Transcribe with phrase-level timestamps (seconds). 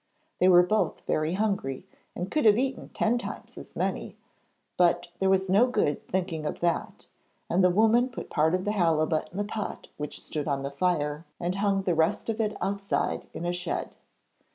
[0.39, 4.17] They were both very hungry and could have eaten ten times as many,
[4.75, 7.07] but there was no good thinking of that,
[7.47, 10.71] and the woman put part of the halibut in the pot which stood on the
[10.71, 13.93] fire, and hung the rest of it outside in a shed.